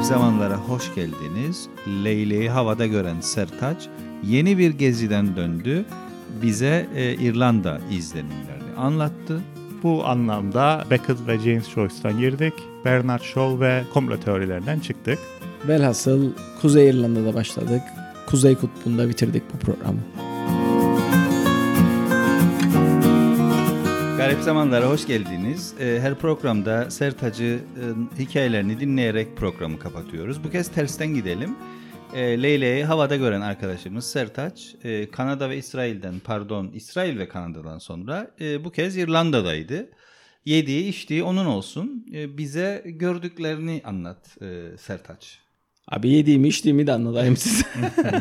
[0.00, 1.68] Garip zamanlara hoş geldiniz.
[2.04, 3.88] Leyleği havada gören Sertaç
[4.24, 5.84] yeni bir geziden döndü.
[6.42, 9.40] Bize e, İrlanda izlenimlerini anlattı.
[9.82, 12.54] Bu anlamda Beckett ve James Joyce'dan girdik.
[12.84, 15.18] Bernard Shaw ve komplo teorilerinden çıktık.
[15.68, 17.82] Velhasıl Kuzey İrlanda'da başladık.
[18.26, 20.00] Kuzey Kutbu'nda bitirdik bu programı.
[24.30, 25.74] Garip zamanlara hoş geldiniz.
[25.80, 30.44] E, her programda Sertaç'ın hikayelerini dinleyerek programı kapatıyoruz.
[30.44, 31.56] Bu kez tersten gidelim.
[32.14, 38.30] E, Leyle'yi havada gören arkadaşımız Sertaç, e, Kanada ve İsrail'den, pardon İsrail ve Kanada'dan sonra
[38.40, 39.90] e, bu kez İrlanda'daydı.
[40.44, 42.06] Yediği, içtiği onun olsun.
[42.14, 45.38] E, bize gördüklerini anlat e, Sertaç.
[45.88, 47.66] Abi yediğimi içtiğimi de anlatayım size.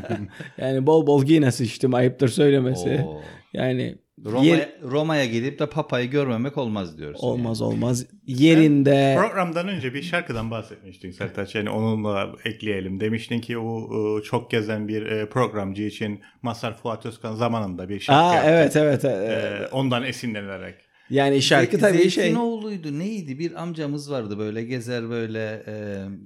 [0.58, 3.06] yani bol bol Guinness içtim ayıptır söylemesi.
[3.06, 3.22] Oo.
[3.54, 3.96] Yani
[4.26, 7.28] Roma'ya, yer- Roma'ya gidip de papayı görmemek olmaz diyorsun.
[7.28, 8.06] olmaz olmaz.
[8.26, 11.56] Yerinde Programdan önce bir şarkıdan bahsetmiştin Sertaç.
[11.56, 13.00] Yani onunla ekleyelim.
[13.00, 13.80] Demiştin ki o
[14.20, 18.50] e, çok gezen bir e, programcı için Masar Fuat Özkan zamanında bir şarkı Aa yaptı.
[18.52, 19.06] evet evet.
[19.06, 19.70] E, evet.
[19.72, 20.76] ondan esinlenerek.
[21.10, 22.10] Yani şarkı Zeyt- tabii şey.
[22.10, 23.40] Zeytinoğlu'ydu neydi?
[23.40, 25.64] Bir amcamız vardı böyle gezer böyle.
[25.68, 25.74] e,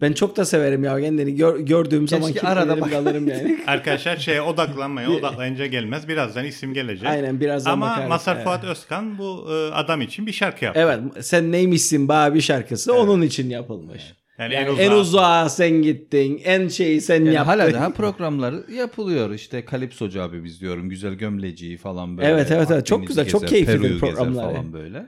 [0.01, 3.57] Ben çok da severim ya kendini gör- gördüğüm zaman Keşke arada arada bak- yani.
[3.67, 6.07] Arkadaşlar şeye odaklanmaya odaklayınca gelmez.
[6.07, 7.09] Birazdan isim gelecek.
[7.09, 8.09] Aynen birazdan Ama bakarız.
[8.09, 8.43] Masar Evet.
[8.43, 10.79] Fuat Özkan bu e, adam için bir şarkı yaptı.
[10.79, 14.01] Evet sen neymişsin bana bir şarkısı onun için yapılmış.
[14.39, 14.99] Yani, Yani en, en uzağa.
[14.99, 17.51] uzağa sen gittin, en şeyi sen yani yaptın.
[17.59, 19.31] hala daha programları yapılıyor.
[19.33, 20.89] İşte Kalipsocu abi biz diyorum.
[20.89, 22.29] Güzel gömleciği falan böyle.
[22.29, 22.85] Evet, evet, evet.
[22.85, 24.53] Çok güzel, çok gezer, keyifli Peru'yu gezer programlar.
[24.53, 25.07] falan böyle.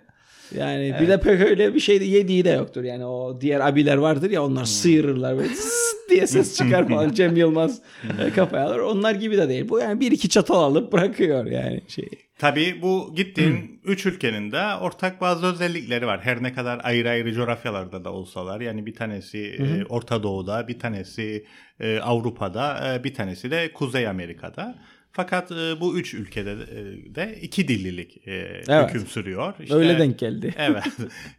[0.58, 2.84] Yani bir de pek öyle bir şey de yediği de yoktur.
[2.84, 5.50] Yani o diğer abiler vardır ya onlar sıyırırlar böyle
[6.10, 7.12] diye ses çıkar falan.
[7.12, 7.82] Cem Yılmaz
[8.20, 8.80] e, kafaya alır.
[8.80, 9.70] Onlar gibi de değil.
[9.70, 12.10] Bu yani bir iki çatal alıp bırakıyor yani şey.
[12.40, 16.20] Tabii bu gittiğin üç ülkenin de ortak bazı özellikleri var.
[16.24, 18.62] Her ne kadar ayrı ayrı coğrafyalarda da olsalar.
[18.62, 21.46] Yani bir tanesi e, Orta Doğu'da, bir tanesi
[21.80, 24.76] e, Avrupa'da, e, bir tanesi de Kuzey Amerika'da.
[25.16, 28.32] Fakat e, bu üç ülkede e, de iki dillilik e,
[28.68, 28.90] Evet.
[28.90, 29.54] hüküm sürüyor.
[29.60, 30.54] İşte- Öyle denk geldi.
[30.58, 30.84] Evet.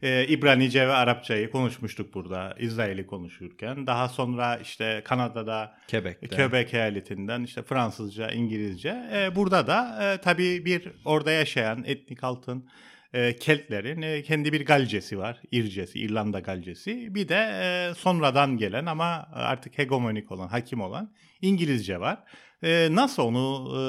[0.03, 3.86] E, İbranice ve Arapçayı konuşmuştuk burada İsrail'i konuşurken.
[3.86, 6.28] Daha sonra işte Kanada'da Quebec'te.
[6.36, 8.88] Quebec eyaletinden işte Fransızca, İngilizce.
[9.15, 12.69] E, burada da e, tabii bir orada yaşayan etnik altın
[13.12, 15.41] e, Keltlerin e, kendi bir Galcesi var.
[15.53, 17.15] İrcesi, İrlanda Galcesi.
[17.15, 21.10] Bir de e, sonradan gelen ama artık hegemonik olan, hakim olan
[21.42, 22.19] İngilizce var.
[22.62, 23.83] E, nasıl onu e,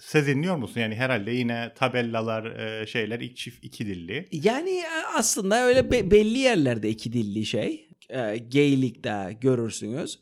[0.00, 0.80] sezinliyor musun?
[0.80, 4.28] Yani herhalde yine tabellalar, e, şeyler iki çift iki dilli.
[4.32, 7.88] Yani e, aslında öyle be- belli yerlerde iki dilli şey.
[8.10, 10.20] E, Gaelic'te görürsünüz.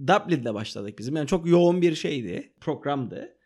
[0.00, 1.16] Dublin'de başladık bizim.
[1.16, 3.36] Yani çok yoğun bir şeydi, programdı.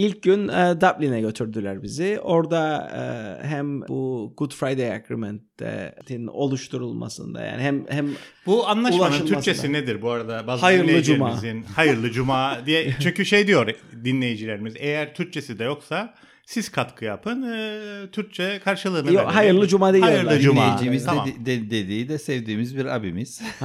[0.00, 2.20] İlk gün e, Dublin'e götürdüler bizi.
[2.22, 8.08] Orada e, hem bu Good Friday Agreement'in oluşturulmasında yani hem hem
[8.46, 9.26] Bu anlaşmanın.
[9.26, 10.46] Türkçesi nedir bu arada?
[10.46, 12.94] Bazı Hayırlı dinleyicilerimizin- Hayırlı cuma diye.
[13.02, 13.74] Çünkü şey diyor
[14.04, 16.14] dinleyicilerimiz eğer Türkçesi de yoksa
[16.50, 17.42] siz katkı yapın.
[17.42, 17.80] e,
[18.12, 19.34] Türkçe karşılığını Yok, verin.
[19.34, 20.12] hayırlı cuma diyorlar.
[20.12, 20.62] Hayırlı cuma.
[20.64, 21.26] Dinleyicimiz Tamam.
[21.28, 23.42] dedi- de- dediği de sevdiğimiz bir abimiz.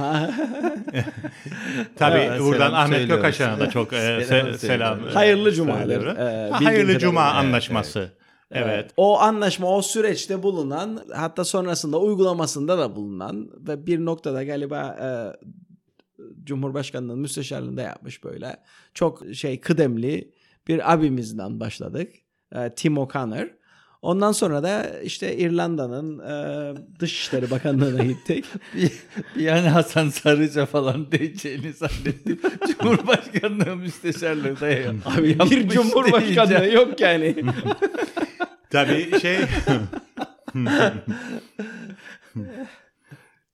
[1.96, 3.08] Tabii Evet, buradan Ahmet.
[3.08, 5.08] Gökaşan'a da çok e, Selam se- selam.
[5.08, 6.06] e, Hayırlı cumalar.
[6.16, 7.40] Ee, Ha, bildiğim hayırlı cuma kadarıyla.
[7.48, 8.12] anlaşması.
[8.50, 8.90] Evet.
[8.96, 15.08] O anlaşma o süreçte bulunan hatta sonrasında uygulamasında da bulunan ve bir noktada galiba e,
[16.44, 18.56] Cumhurbaşkanlığının müsteşarlığında yapmış böyle.
[18.94, 20.32] Çok şey kıdemli
[20.68, 22.12] bir abimizden başladık.
[22.54, 23.46] E, Tim O'Connor.
[24.02, 28.44] Ondan sonra da işte İrlanda'nın e, Dışişleri Bakanlığı'na gittik.
[29.36, 32.40] bir, an Hasan Sarıca falan diyeceğini zannettim.
[32.68, 36.74] Cumhurbaşkanlığı müsteşarlığı da ya- Abi bir cumhurbaşkanlığı diyeceğim.
[36.74, 37.36] yok yani.
[38.70, 39.38] Tabii şey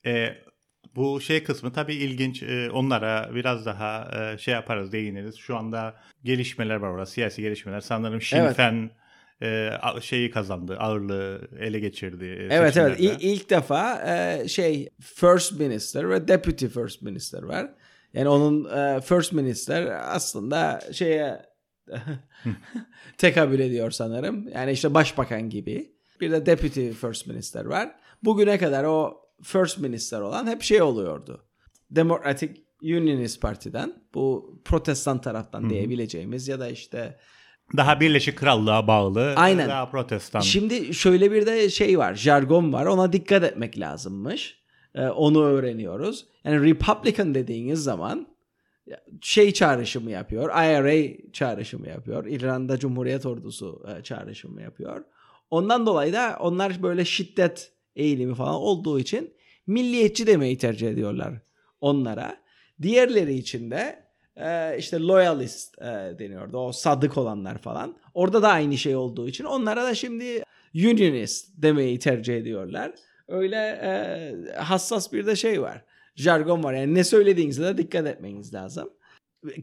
[0.07, 0.35] e,
[0.97, 2.43] bu şey kısmı tabii ilginç.
[2.43, 5.37] E, onlara biraz daha e, şey yaparız, değiniriz.
[5.37, 5.95] Şu anda
[6.25, 7.81] gelişmeler var orada, siyasi gelişmeler.
[7.81, 8.57] Sanırım Sinn Evet.
[8.57, 8.91] Féin
[9.43, 9.71] e,
[10.01, 12.25] şeyi kazandı, ağırlığı ele geçirdi.
[12.25, 13.03] e, Evet evet seçimlerde.
[13.25, 17.71] İ- ilk defa e, şey First Minister ve Deputy First Minister var.
[18.15, 21.43] Yani onun e, First Minister aslında şeye
[23.19, 24.49] tekabül ediyor sanırım.
[24.55, 25.93] Yani işte başbakan gibi.
[26.21, 27.91] Bir de Deputy First Minister var.
[28.23, 31.45] Bugüne kadar o First Minister olan hep şey oluyordu.
[31.91, 32.53] Democratic
[32.83, 37.19] Unionist Parti'den bu protestan taraftan diyebileceğimiz ya da işte
[37.77, 39.69] Daha Birleşik Krallığa bağlı, Aynen.
[39.69, 40.41] daha protestan.
[40.41, 42.87] Şimdi şöyle bir de şey var, jargon var.
[42.87, 44.63] Ona dikkat etmek lazımmış.
[44.95, 46.27] Ee, onu öğreniyoruz.
[46.45, 48.27] Yani Republican dediğiniz zaman
[49.21, 50.49] şey çağrışımı yapıyor.
[50.49, 52.27] IRA çağrışımı yapıyor.
[52.27, 55.05] İrlanda Cumhuriyet Ordusu e, çağrışımı yapıyor.
[55.51, 59.35] Ondan dolayı da onlar böyle şiddet eğilimi falan olduğu için
[59.67, 61.35] milliyetçi demeyi tercih ediyorlar
[61.81, 62.37] onlara.
[62.83, 64.05] Diğerleri için de
[64.37, 65.85] e, işte loyalist e,
[66.19, 66.59] deniyordu.
[66.59, 67.97] O sadık olanlar falan.
[68.15, 70.43] Orada da aynı şey olduğu için onlara da şimdi
[70.75, 72.93] unionist demeyi tercih ediyorlar.
[73.29, 75.85] Öyle e, hassas bir de şey var.
[76.17, 76.75] Jargon var.
[76.75, 78.91] Yani ne söylediğinize de dikkat etmeniz lazım.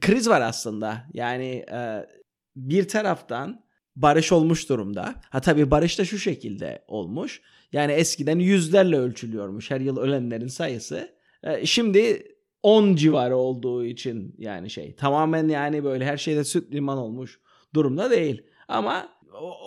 [0.01, 1.05] Kriz var aslında.
[1.13, 2.07] Yani e,
[2.55, 3.63] bir taraftan
[4.01, 5.15] barış olmuş durumda.
[5.29, 7.41] Ha tabii barış da şu şekilde olmuş.
[7.71, 11.09] Yani eskiden yüzlerle ölçülüyormuş her yıl ölenlerin sayısı.
[11.43, 12.27] E, şimdi
[12.63, 17.39] 10 civarı olduğu için yani şey tamamen yani böyle her şeyde süt liman olmuş
[17.73, 18.43] durumda değil.
[18.67, 19.09] Ama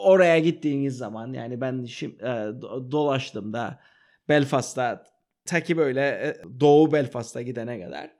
[0.04, 2.50] oraya gittiğiniz zaman yani ben şimdi e,
[2.90, 3.80] dolaştım da
[4.28, 5.04] Belfast'ta
[5.46, 8.10] ta ki böyle e, Doğu Belfast'a gidene kadar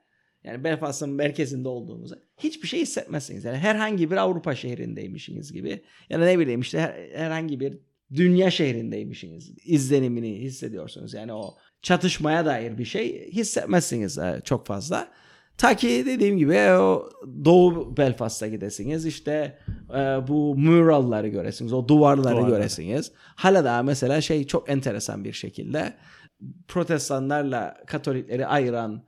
[0.43, 3.45] yani Belfast'ın merkezinde olduğunuzu hiçbir şey hissetmezsiniz.
[3.45, 5.83] Yani herhangi bir Avrupa şehrindeymişsiniz gibi.
[6.09, 7.79] Yani ne bileyim işte her, herhangi bir
[8.13, 9.51] dünya şehrindeymişsiniz.
[9.65, 11.13] izlenimini hissediyorsunuz.
[11.13, 15.07] Yani o çatışmaya dair bir şey hissetmezsiniz e, çok fazla.
[15.57, 17.09] Ta ki dediğim gibi o
[17.45, 22.49] Doğu Belfast'a gidesiniz işte e, bu muralları göresiniz o duvarları Duvarlar.
[22.49, 23.11] göresiniz.
[23.15, 25.93] Hala daha mesela şey çok enteresan bir şekilde
[26.67, 29.03] protestanlarla katolikleri ayıran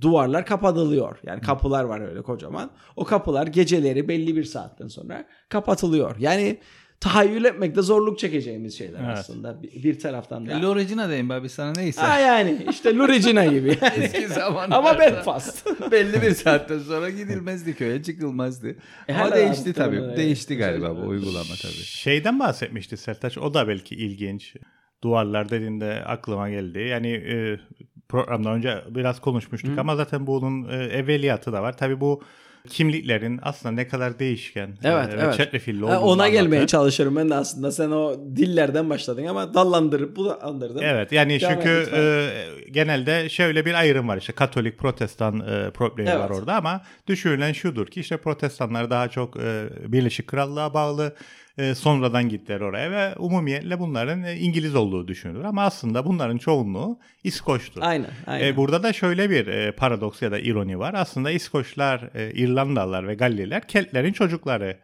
[0.00, 1.18] duvarlar kapatılıyor.
[1.26, 2.70] Yani kapılar var öyle kocaman.
[2.96, 6.16] O kapılar geceleri belli bir saatten sonra kapatılıyor.
[6.18, 6.58] Yani
[7.00, 9.18] tahayyül etmekte zorluk çekeceğimiz şeyler evet.
[9.18, 10.52] aslında bir, bir taraftan da.
[10.52, 12.00] E, Lorigina diyeyim abi sana neyse.
[12.00, 13.78] Ha yani işte Lorigina gibi.
[13.82, 13.94] Yani.
[14.04, 14.76] Eski zamanlarda.
[14.76, 15.66] Ama Belfast.
[15.90, 18.76] belli bir saatten sonra gidilmezdi köye çıkılmazdı.
[19.08, 20.16] E, Ama değişti tabii.
[20.16, 21.84] Değişti galiba bu uygulama tabii.
[21.84, 24.56] Şeyden bahsetmişti Sertaç o da belki ilginç.
[25.02, 26.78] Duvarlar dediğinde aklıma geldi.
[26.78, 27.60] Yani e,
[28.08, 29.80] programdan önce biraz konuşmuştuk Hı.
[29.80, 31.76] ama zaten bunun e, evveliyatı da var.
[31.76, 32.22] Tabii bu
[32.68, 35.36] kimliklerin aslında ne kadar değişken evet, e, evet.
[35.36, 36.32] çetrefilli olduğunu Ona anlatır.
[36.32, 37.72] gelmeye çalışırım ben de aslında.
[37.72, 40.80] Sen o dillerden başladın ama dallandırıp bu da andırdın.
[40.82, 42.30] Evet yani Devam çünkü e,
[42.70, 46.20] genelde şöyle bir ayrım var işte Katolik Protestan e, problemi evet.
[46.20, 51.14] var orada ama düşünülen şudur ki işte Protestanlar daha çok e, Birleşik Krallığa bağlı
[51.58, 55.44] e, sonradan gittiler oraya ve umumiyetle bunların e, İngiliz olduğu düşünülür.
[55.44, 57.82] Ama aslında bunların çoğunluğu İskoç'tur.
[57.82, 58.10] Aynen.
[58.26, 58.46] aynen.
[58.46, 60.94] E, burada da şöyle bir paradoks ya da ironi var.
[60.94, 62.00] Aslında İskoçlar,
[62.34, 64.78] İrlandalılar ve Galliler Keltlerin çocukları.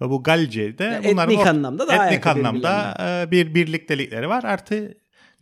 [0.00, 2.96] Ve bu Galce'de yani bunların etnik anlamda da etnik anlamda
[3.30, 4.44] bir birliktelikleri var.
[4.44, 4.94] Artı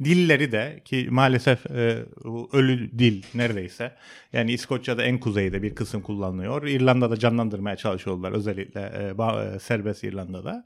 [0.05, 1.99] dilleri de ki maalesef e,
[2.53, 3.93] ölü dil neredeyse.
[4.33, 6.67] Yani İskoçya'da en kuzeyde bir kısım kullanılıyor.
[6.67, 10.65] İrlanda'da canlandırmaya çalışıyorlar özellikle e, e, serbest İrlanda'da.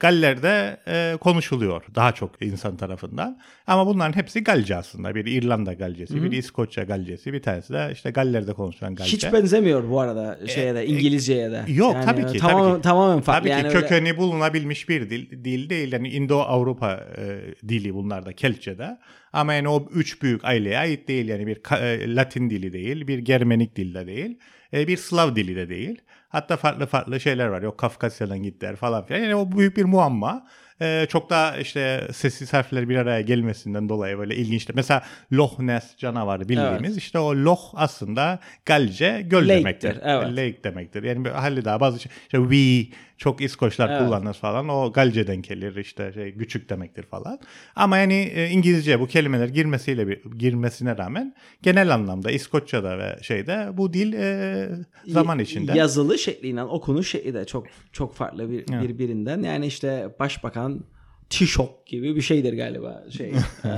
[0.00, 3.38] Galler'de e, konuşuluyor daha çok insan tarafından.
[3.66, 5.14] Ama bunların hepsi Galce aslında.
[5.14, 9.12] Bir İrlanda Galcesi, bir İskoçya Galcesi, bir tanesi de işte Galler'de konuşulan Galce.
[9.12, 11.64] Hiç benzemiyor bu arada şeye de e, İngilizceye de.
[11.68, 12.38] Yok yani, tabii ki.
[12.38, 12.82] Tamamen, tabii ki.
[12.82, 13.40] tamamen farklı.
[13.40, 14.18] Tabii yani ki kökeni öyle...
[14.18, 15.92] bulunabilmiş bir dil, dil değil.
[15.92, 18.98] Yani İndo-Avrupa e, dili bunlarda Keltçe'de.
[19.34, 21.28] Ama yani o üç büyük aileye ait değil.
[21.28, 24.38] Yani bir e, Latin dili değil, bir Germenik dilde değil,
[24.72, 26.02] e, bir Slav dili de değil.
[26.28, 27.62] Hatta farklı farklı şeyler var.
[27.62, 29.20] Yok Kafkasya'dan gittiler falan filan.
[29.20, 30.46] Yani o büyük bir muamma.
[30.80, 34.68] Ee, çok daha işte sessiz harfler bir araya gelmesinden dolayı böyle ilginç.
[34.74, 35.02] Mesela
[35.32, 37.02] Loch Ness canavarı bildiğimiz evet.
[37.02, 39.96] işte o Loch aslında Galce göl Lake'tir, demektir.
[40.02, 40.28] Evet.
[40.28, 41.02] Lake demektir.
[41.02, 44.02] Yani halli daha bazı şey, işte we çok İskoçlar evet.
[44.02, 44.68] kullanır falan.
[44.68, 47.38] O Galce'den gelir işte şey, küçük demektir falan.
[47.76, 53.68] Ama yani e, İngilizce bu kelimeler girmesiyle bir, girmesine rağmen genel anlamda İskoçya'da ve şeyde
[53.72, 54.68] bu dil e,
[55.06, 58.88] zaman içinde yazılı şekliyle okunuş şekli de çok çok farklı bir, evet.
[58.88, 59.42] birbirinden.
[59.42, 60.84] Yani işte başbakan
[61.30, 63.32] Tişok gibi bir şeydir galiba şey.
[63.64, 63.68] ee,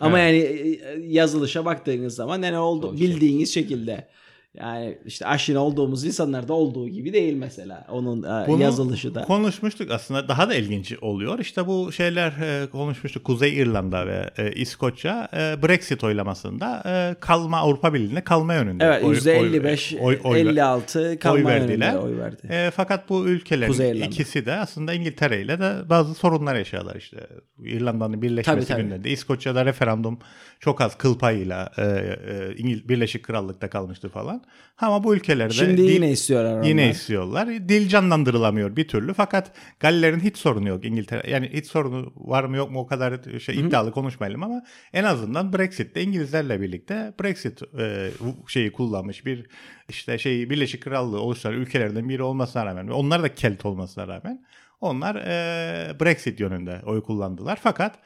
[0.00, 0.50] ama evet.
[0.50, 4.08] yani e, yazılışa baktığınız zaman yani oldu bildiğiniz şekilde
[4.54, 9.22] yani işte aşina olduğumuz insanlarda olduğu gibi değil mesela onun e, Bunu yazılışı da.
[9.22, 11.38] konuşmuştuk aslında daha da ilginç oluyor.
[11.38, 12.32] İşte bu şeyler
[12.62, 15.28] e, konuşmuştuk Kuzey İrlanda ve e, İskoçya
[15.62, 16.84] Brexit oylamasında
[17.20, 18.84] kalma Avrupa Birliği'ne kalma yönünde.
[18.84, 21.94] Evet oy, %55 oy, oy, 56 kalma oy verdiler.
[21.94, 22.48] Oy verdi.
[22.50, 27.26] E, fakat bu ülkelerin ikisi de aslında İngiltere ile de bazı sorunlar yaşıyorlar işte.
[27.58, 29.10] İrlanda'nın birleşmesi tabii, gündemde.
[29.10, 30.18] İskoçya'da referandum
[30.60, 34.43] çok az kıl payıyla e, e, Birleşik Krallık'ta kalmıştı falan.
[34.78, 36.62] Ama bu ülkelerde Şimdi dil, yine istiyorlar.
[36.64, 36.90] Yine onlar.
[36.90, 37.48] istiyorlar.
[37.48, 39.14] Dil canlandırılamıyor bir türlü.
[39.14, 41.30] Fakat Galler'in hiç sorunu yok İngiltere.
[41.30, 45.52] Yani hiç sorunu var mı yok mu o kadar şey iddialı konuşmayalım ama en azından
[45.52, 48.10] Brexit'te İngilizlerle birlikte Brexit e,
[48.48, 49.46] şeyi kullanmış bir
[49.88, 54.44] işte şey Birleşik Krallığı oluşturan ülkelerden biri olmasına rağmen ve onlar da Kelt olmasına rağmen
[54.80, 57.58] onlar e, Brexit yönünde oy kullandılar.
[57.62, 57.98] Fakat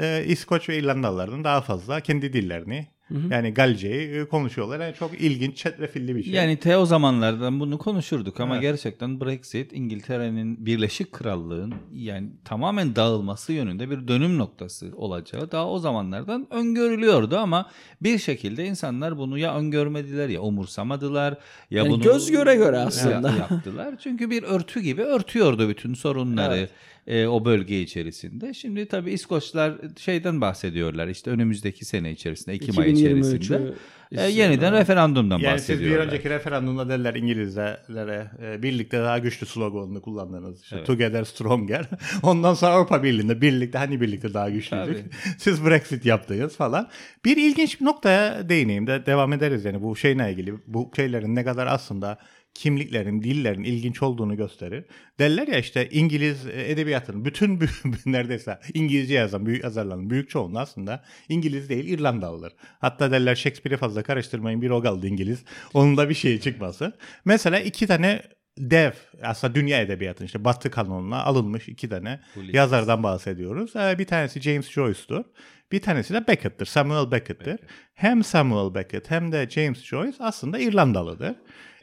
[0.00, 2.95] e, İskoç ve İrlandalıların daha fazla kendi dillerini
[3.30, 4.80] Yani Galce'yi e, konuşuyorlar.
[4.80, 6.32] Yani çok ilginç, çetrefilli bir şey.
[6.32, 8.62] Yani te o zamanlardan bunu konuşurduk ama Evet.
[8.62, 15.78] gerçekten Brexit İngiltere'nin Birleşik Krallığın yani tamamen dağılması yönünde bir dönüm noktası olacağı daha o
[15.78, 17.70] zamanlardan öngörülüyordu ama
[18.02, 21.32] bir şekilde insanlar bunu ya öngörmediler ya umursamadılar
[21.70, 23.30] ya Yani bunu göz göre göre aslında.
[23.30, 23.94] Ya- yaptılar.
[23.98, 26.70] Çünkü bir örtü gibi örtüyordu bütün sorunları Evet.
[27.06, 28.54] E, o bölge içerisinde.
[28.54, 33.74] Şimdi tabii İskoçlar şeyden bahsediyorlar işte önümüzdeki sene içerisinde Ekim ayı 2023'ü içerisinde
[34.12, 36.06] e, yeniden referandumdan Yani siz bir bahsediyorlar.
[36.06, 40.62] önceki referandumda derler İngilizlere e, birlikte daha güçlü sloganını kullandınız.
[40.62, 40.86] İşte Evet.
[40.86, 41.88] Together Stronger.
[42.22, 45.14] Ondan sonra Avrupa Birliği'nde birlikte hani birlikte daha güçlüydük.
[45.38, 46.88] Siz Brexit yaptınız falan.
[47.24, 50.54] Bir ilginç bir noktaya değineyim de devam ederiz yani bu şeyle ilgili.
[50.66, 52.18] Bu şeylerin ne kadar aslında
[52.58, 54.84] kimliklerin, dillerin ilginç olduğunu gösterir.
[55.18, 57.60] Derler ya işte İngiliz e, edebiyatının bütün
[58.06, 62.52] neredeyse İngilizce yazan büyük yazarların büyük çoğunluğu aslında İngiliz değil İrlandalıdır.
[62.78, 65.44] Hatta derler Shakespeare'i fazla karıştırmayın bir o kaldı İngiliz.
[65.74, 66.92] Onun da bir şey çıkması.
[67.24, 68.22] Mesela iki tane
[68.58, 72.54] dev aslında dünya edebiyatının işte Batı kanonuna alınmış iki tane Ulysses.
[72.54, 73.76] yazardan bahsediyoruz.
[73.76, 75.24] Ee, Bir tanesi James Joyce'dur.
[75.72, 76.66] Bir tanesi de Beckett'tir.
[76.66, 77.60] Samuel Beckett'tir.
[77.94, 81.34] Hem Samuel Beckett hem de James Joyce aslında İrlandalıdır.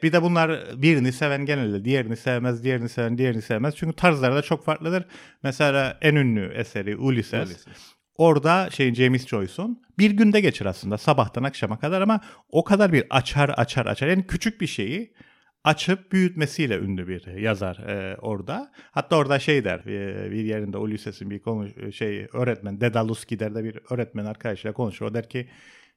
[0.02, 3.74] Bir de bunlar birini seven genelde diğerini sevmez, diğerini seven diğerini sevmez.
[3.76, 5.04] Çünkü tarzları da çok farklıdır.
[5.42, 7.48] Mesela en ünlü eseri Ulysses.
[7.48, 7.94] Ulysses.
[8.16, 13.04] Orada şeyin James Joyce'un bir günde geçir aslında sabahtan akşama kadar ama o kadar bir
[13.10, 14.08] açar açar açar.
[14.08, 15.14] Yani küçük bir şeyi
[15.64, 18.72] açıp büyütmesiyle ünlü bir yazar e, orada.
[18.90, 23.64] Hatta orada şey der e, bir yerinde Ulysses'in bir konu şey öğretmen Dedalus gider de
[23.64, 25.10] bir öğretmen arkadaşıyla konuşuyor.
[25.10, 25.48] O der ki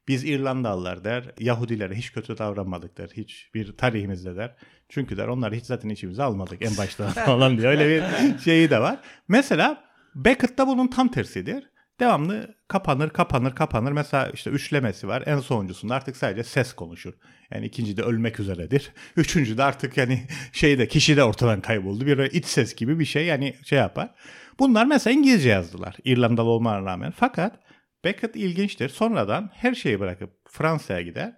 [0.08, 3.08] biz İrlandalılar der Yahudilere hiç kötü davranmadık der.
[3.16, 4.54] Hiç bir tarihimizde der.
[4.88, 8.80] Çünkü der onları hiç zaten içimize almadık en başta falan diye öyle bir şeyi de
[8.80, 8.98] var.
[9.28, 9.84] Mesela
[10.14, 11.70] Beckett da bunun tam tersidir.
[12.00, 13.92] Devamlı kapanır, kapanır, kapanır.
[13.92, 15.22] Mesela işte üçlemesi var.
[15.26, 17.12] En sonuncusunda artık sadece ses konuşur.
[17.50, 18.92] Yani ikinci de ölmek üzeredir.
[19.16, 22.06] Üçüncü de artık yani şeyde kişi de ortadan kayboldu.
[22.06, 24.14] Bir iç ses gibi bir şey yani şey yapar.
[24.58, 25.96] Bunlar mesela İngilizce yazdılar.
[26.04, 27.12] İrlandalı olmana rağmen.
[27.16, 27.60] Fakat
[28.04, 28.88] Beckett ilginçtir.
[28.88, 31.32] Sonradan her şeyi bırakıp Fransa'ya gider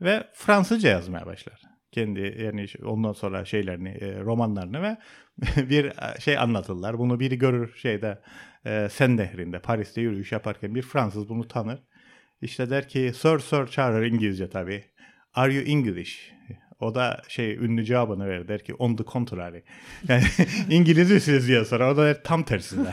[0.00, 1.73] ve Fransızca yazmaya başlar.
[1.94, 4.96] Kendi yani ondan sonra şeylerini, e, romanlarını ve
[5.70, 6.98] bir e, şey anlatırlar.
[6.98, 8.18] Bunu biri görür şeyde
[8.66, 11.82] e, Sen nehrinde Paris'te yürüyüş yaparken bir Fransız bunu tanır.
[12.42, 14.84] İşte der ki Sir Sir çağırır İngilizce tabii.
[15.34, 16.32] Are you English?
[16.80, 19.62] O da şey ünlü cevabını verir der ki on the contrary.
[20.08, 20.24] Yani
[20.70, 21.90] İngiliz misiniz diye sorar.
[21.90, 22.92] O da der tam tersine.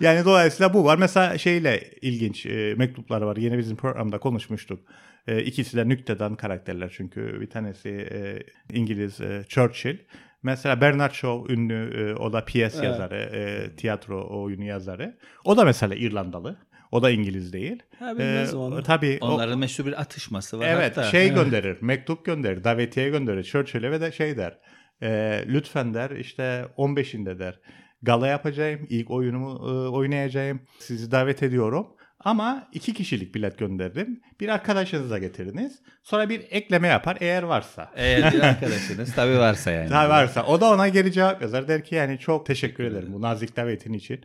[0.00, 0.98] yani dolayısıyla bu var.
[0.98, 3.36] Mesela şeyle ilginç e, mektuplar var.
[3.36, 4.80] Yine bizim programda konuşmuştuk.
[5.28, 8.38] E, ikisi de nüktedan karakterler çünkü bir tanesi e,
[8.78, 9.96] İngiliz e, Churchill.
[10.42, 12.84] Mesela Bernard Shaw ünlü e, o da piyes Evet.
[12.84, 15.18] yazarı, e, tiyatro oyunu yazarı.
[15.44, 16.56] O da mesela İrlandalı.
[16.92, 17.82] O da İngiliz değil.
[17.98, 18.82] Ha, bilmezdim onu.
[18.82, 19.18] Tabii.
[19.20, 21.02] o- Onların meşhur bir atışması var Evet hatta.
[21.10, 24.58] şey gönderir mektup gönderir davetiye gönderir Churchill'e ve de şey der
[25.02, 27.60] e, lütfen der işte 15'inde der
[28.02, 31.86] gala yapacağım ilk oyunumu e, oynayacağım sizi davet ediyorum
[32.20, 37.90] ama iki kişilik bilet gönderdim bir arkadaşınızı da getiriniz sonra bir ekleme yapar eğer varsa
[37.96, 39.90] Eğer bir arkadaşınız tabii varsa yani.
[39.90, 43.22] daha varsa o da ona geri cevap yazar der ki yani çok teşekkür ederim bu
[43.22, 44.20] nazik davetin için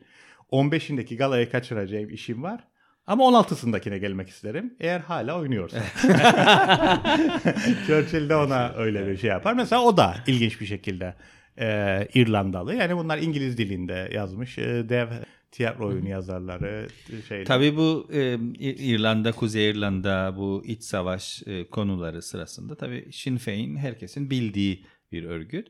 [0.52, 2.64] 15'indeki galayı kaçıracağım işim var
[3.08, 4.74] ama 16'sındakine gelmek isterim.
[4.80, 5.78] Eğer hala oynuyorsa.
[7.88, 9.54] Churchill de ona öyle bir şey yapar.
[9.54, 11.16] Mesela o da ilginç bir şekilde
[11.60, 12.76] e, İrlandalı.
[12.76, 14.58] Yani bunlar İngiliz dilinde yazmış.
[14.58, 15.08] E, dev
[15.54, 16.88] tiyatro oyunu yazarları.
[17.28, 23.38] Şey, Tabii bu e, İrlanda, Kuzey İrlanda bu iç savaş e, konuları sırasında tabii Sinn
[23.38, 25.68] Féin herkesin bildiği bir örgüt.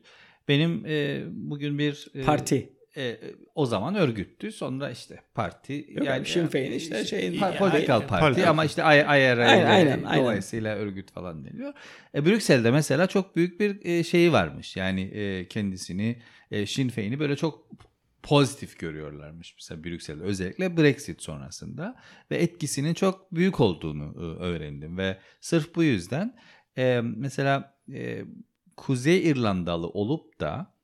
[0.48, 2.72] Benim e, bugün bir e, Parti.
[2.96, 3.16] e,
[3.54, 4.52] o zaman örgüttü.
[4.52, 8.46] Sonra işte parti Yok, Sinn Féin işte şeyin- pa- political Ya, parti politik.
[8.46, 10.22] ama işte IRA Aynen, aynen, aynen.
[10.22, 11.72] dolayısıyla örgüt falan deniyor.
[12.14, 14.76] E, Brüksel'de mesela çok büyük bir e, şeyi varmış.
[14.76, 16.16] Yani e, kendisini
[16.50, 17.68] e, Sinn Féin'i böyle çok
[18.24, 21.96] pozitif görüyorlarmış mesela Brüksel'de özellikle Brexit sonrasında
[22.30, 26.36] ve etkisinin çok büyük olduğunu e, öğrendim ve sırf bu yüzden
[26.78, 28.24] e, mesela e,
[28.76, 30.74] Kuzey İrlandalı olup da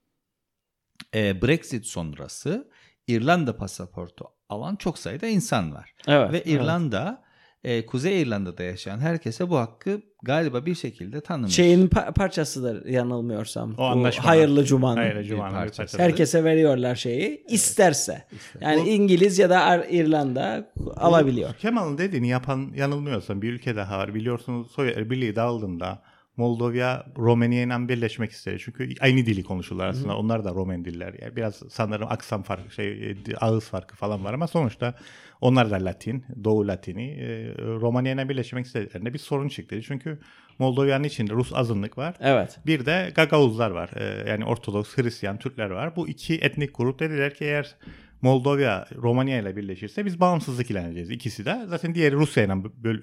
[1.14, 2.70] e, Brexit sonrası
[3.06, 5.94] İrlanda pasaportu alan çok sayıda insan var.
[6.06, 6.32] Evet.
[6.32, 7.24] Ve İrlanda,
[7.64, 11.52] e, Kuzey İrlanda'da yaşayan herkese bu hakkı galiba bir şekilde tanımış.
[11.54, 13.74] Şeyin pa- parçasıdır yanılmıyorsam.
[13.78, 14.24] O anlaşma.
[14.26, 14.96] Hayırlı Cuma'nın.
[14.96, 15.98] Hayır, Cuma'nın bir parçası.
[15.98, 17.44] Herkese veriyorlar şeyi.
[17.48, 18.24] isterse.
[18.60, 21.54] Yani Bu- İngiliz ya da İrlanda alabiliyor.
[21.54, 24.14] Kemal'ın dediğini yapan yanılmıyorsam bir ülke daha var.
[24.14, 26.02] Biliyorsunuz Sovyetler Birliği dağıldığında
[26.36, 28.56] Moldova Romanya ile birleşmek istedi.
[28.60, 30.16] Çünkü aynı dili konuşurlar aslında.
[30.16, 31.14] Onlar da Romen diller.
[31.22, 34.94] Yani biraz sanırım aksan farkı, şey ağız farkı falan var ama sonuçta
[35.40, 37.10] onlar da Latin, Doğu Latini.
[37.10, 39.82] E, Romanya ile birleşmek istediklerinde bir sorun çıktı.
[39.82, 40.18] Çünkü
[40.58, 42.16] Moldova'nın içinde Rus azınlık var.
[42.20, 42.58] Evet.
[42.66, 43.90] Bir de Gagavuzlar var.
[43.96, 45.96] E, yani Ortodoks Hristiyan Türkler var.
[45.96, 47.76] Bu iki etnik grup dediler ki eğer
[48.22, 51.10] Moldova Romanya ile birleşirse biz bağımsızlık ilan edeceğiz.
[51.10, 52.54] İkisi de zaten diğeri Rusya ile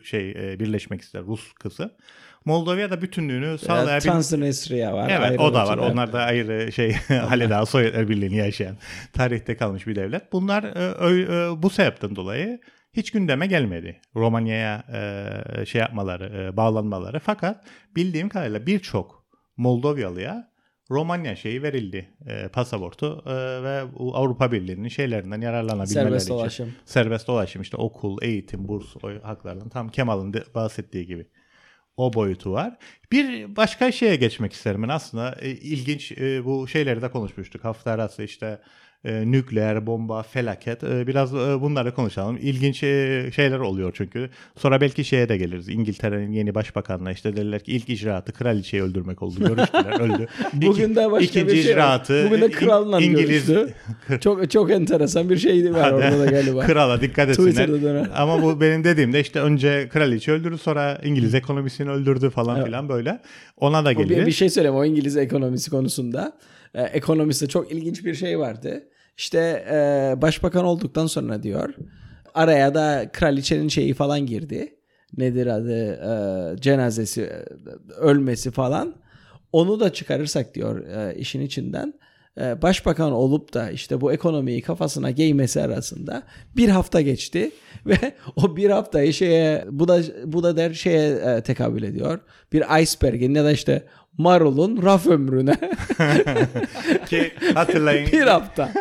[0.03, 1.95] şey e, birleşmek ister Rus kızı.
[2.47, 4.01] Moldova da bütünlüğünü sağlayabilmek.
[4.01, 5.09] Transnistria var.
[5.19, 5.77] Evet o da var.
[5.77, 8.77] Onlar da ayrı şey Haledağ Sovyetler Birliği'ni yaşayan
[9.13, 10.33] tarihte kalmış bir devlet.
[10.33, 12.59] Bunlar e, e, bu sebepten dolayı
[12.93, 14.01] hiç gündeme gelmedi.
[14.15, 14.83] Romanya'ya
[15.61, 17.19] e, şey yapmaları, bağlanmaları.
[17.19, 19.27] Fakat bildiğim kadarıyla birçok
[19.57, 20.51] Moldovyalıya
[20.91, 22.17] Romanya şeyi verildi.
[22.27, 23.81] E, pasaportu e, ve
[24.13, 26.35] Avrupa Birliği'nin şeylerinden yararlanabilmeleri Serbest için.
[26.35, 26.73] dolaşım.
[26.85, 31.27] Serbest dolaşım işte okul, eğitim, burs o haklardan tam Kemal'ın bahsettiği gibi
[31.97, 32.77] o boyutu var.
[33.11, 37.91] Bir başka şeye geçmek isterim ben aslında e, ilginç e, bu şeyleri de konuşmuştuk hafta
[37.91, 38.59] arası işte
[39.05, 42.37] e, nükleer bomba felaket E, biraz e, bunları konuşalım.
[42.41, 44.29] İlginç e, şeyler oluyor çünkü.
[44.57, 45.69] Sonra belki şeye de geliriz.
[45.69, 49.39] İngiltere'nin yeni başbakanına işte dediler ki ilk icraatı kraliçeyi öldürmek oldu.
[49.39, 50.27] Görüştüler öldü.
[50.53, 51.77] Bugün de başka ikinci bir şey var.
[51.77, 53.73] icraatı Bugün de kralla İngiliz görüştü.
[54.21, 56.65] çok çok enteresan bir şeydi var orada da galiba.
[56.65, 58.09] Krala dikkat etsinler.
[58.15, 62.65] Ama bu benim dediğimde işte önce kraliçe öldürdü sonra İngiliz ekonomisini öldürdü falan Evet.
[62.65, 63.19] filan böyle.
[63.57, 64.27] Ona da O bir, geliriz.
[64.27, 66.33] bir şey söyleyeyim o İngiliz ekonomisi konusunda.
[66.77, 68.83] Ee, ekonomiste çok ilginç bir şey vardı.
[69.17, 71.73] İşte e, başbakan olduktan sonra diyor
[72.33, 74.75] araya da kraliçenin şeyi falan girdi.
[75.17, 77.45] Nedir adı e, cenazesi e,
[77.93, 78.95] ölmesi falan.
[79.51, 81.93] Onu da çıkarırsak diyor e, işin içinden.
[82.41, 86.23] e, Başbakan olup da işte bu ekonomiyi kafasına giymesi arasında
[86.55, 87.51] bir hafta geçti
[87.85, 87.97] ve
[88.35, 92.19] o bir haftayı şeye bu da bu da der şeye e, tekabül ediyor.
[92.53, 93.83] Bir iceberg'in ya da işte
[94.17, 95.55] marulun raf ömrüne
[97.09, 98.11] Ki hatırlayın.
[98.11, 98.71] bir hafta.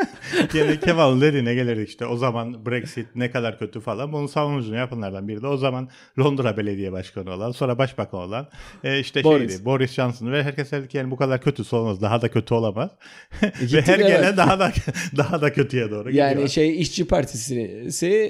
[0.52, 4.12] Gene Kemal'ın dediğine gelirdik işte o zaman Brexit ne kadar kötü falan.
[4.12, 5.88] Bunun savunucunu yapanlardan biri de o zaman
[6.19, 8.49] Londra Belediye Başkanı olan sonra Başbakan olan
[8.85, 9.52] e, işte Boris.
[9.52, 12.55] şeydi Boris Johnson ve herkes dedi ki yani bu kadar kötüsü olmaz daha da kötü
[12.55, 12.90] olamaz.
[13.43, 14.07] ve her evet.
[14.07, 14.73] gene daha da
[15.16, 16.49] daha da kötüye doğru Yani gidiyor.
[16.49, 17.57] şey işçi partisi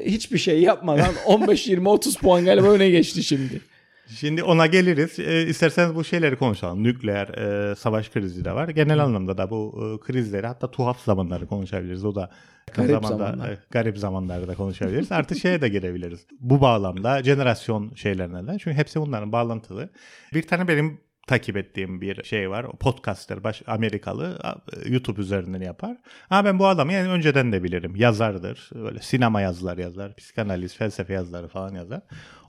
[0.07, 3.61] hiçbir şey yapmadan 15 20 30 puan galiba öne geçti şimdi.
[4.07, 5.19] Şimdi ona geliriz.
[5.19, 6.83] E, isterseniz bu şeyleri konuşalım.
[6.83, 8.69] Nükleer e, savaş krizi de var.
[8.69, 12.05] Genel anlamda da bu e, krizleri hatta tuhaf zamanları konuşabiliriz.
[12.05, 12.31] O da
[12.75, 13.49] Garip zamanda zamanlar.
[13.51, 15.13] e, garip zamanlarda konuşabiliriz.
[15.13, 16.27] Artık şeye de girebiliriz.
[16.41, 18.59] Bu bağlamda jenerasyon şeylerine de.
[18.59, 19.89] Çünkü hepsi bunların bağlantılı.
[20.35, 22.67] Bir tane benim takip ettiğim bir şey var.
[22.81, 24.39] Podcaster baş Amerikalı
[24.87, 25.97] YouTube üzerinden yapar.
[26.31, 27.97] Ama ben bu adamı yani önceden de bilirim.
[27.97, 28.71] Yazardır.
[28.75, 30.15] Böyle sinema yazıları yazar.
[30.17, 32.01] Psikanaliz, felsefe yazıları falan yazar.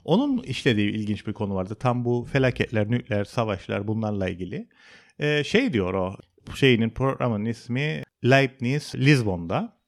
[0.08, 1.74] Onun işlediği ilginç bir konu vardı.
[1.74, 4.68] Tam bu felaketler, nükleer savaşlar bunlarla ilgili.
[5.18, 6.16] Ee, şey diyor o
[6.54, 9.78] şeyinin programın ismi Leibniz Lisbon'da.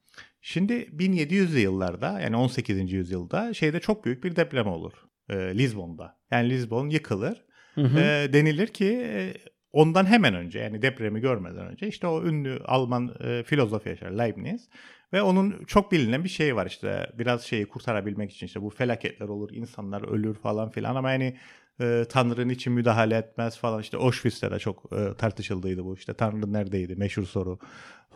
[0.43, 2.93] Şimdi 1700'lü yıllarda yani 18.
[2.93, 4.93] yüzyılda şeyde çok büyük bir deprem olur.
[5.29, 6.17] e, Lisbon'da.
[6.31, 7.45] Yani Lisbon yıkılır.
[7.77, 9.35] E, denilir ki e,
[9.73, 14.69] ondan hemen önce yani depremi görmeden önce işte o ünlü Alman e, filozof yaşar Leibniz
[15.13, 19.29] ve onun çok bilinen bir şeyi var işte biraz şeyi kurtarabilmek için işte bu felaketler
[19.29, 21.37] olur insanlar ölür falan filan ama yani
[21.81, 26.53] e, Tanrı'nın için müdahale etmez falan işte Auschwitz'te de çok e, tartışıldıydı bu işte Tanrı
[26.53, 27.59] neredeydi meşhur soru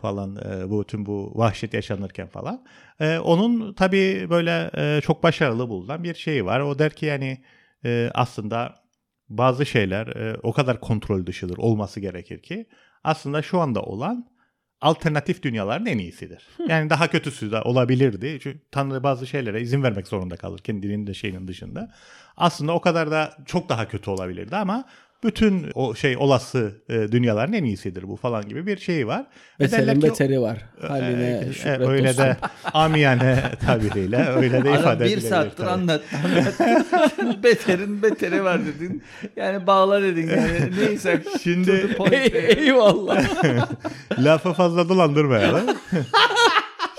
[0.01, 2.65] falan e, bu tüm bu vahşet yaşanırken falan.
[2.99, 6.59] E, onun tabii böyle e, çok başarılı bulunan bir şeyi var.
[6.59, 7.43] O der ki yani
[7.85, 8.75] e, aslında
[9.29, 12.69] bazı şeyler e, o kadar kontrol dışıdır olması gerekir ki
[13.03, 14.34] aslında şu anda olan
[14.81, 16.47] alternatif dünyaların en iyisidir.
[16.67, 18.39] Yani daha kötüsü de olabilirdi.
[18.43, 21.91] Çünkü Tanrı bazı şeylere izin vermek zorunda kalır kendinin de şeyinin dışında.
[22.37, 24.85] Aslında o kadar da çok daha kötü olabilirdi ama
[25.25, 29.25] bütün o şey olası e, dünyaların en iyisidir bu falan gibi bir şey var.
[29.59, 30.65] Derler Beterin beteri var.
[30.87, 32.25] Haline e, e, öyle dostum.
[32.25, 32.37] de
[32.73, 35.29] amiyane tabiriyle öyle de ifade bir edilebilir.
[35.29, 35.69] saattir tabii.
[35.69, 36.01] anlat.
[36.25, 37.43] anlat.
[37.43, 39.03] Beterin beteri var dedin.
[39.35, 40.71] Yani bağla dedin yani.
[40.79, 41.23] Neyse.
[41.43, 41.97] Şimdi-.
[42.57, 43.23] Eyvallah.
[44.19, 45.65] Lafı fazla dolandırmayalım.